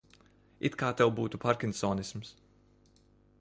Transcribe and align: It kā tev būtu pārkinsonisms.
It 0.69 0.77
kā 0.83 0.89
tev 1.01 1.11
būtu 1.19 1.41
pārkinsonisms. 1.45 2.33